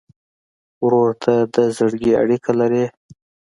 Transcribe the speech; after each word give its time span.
ورور 0.85 1.09
ته 1.23 1.33
د 1.53 1.55
زړګي 1.77 2.13
اړیکه 2.21 2.51
لرې. 2.59 2.85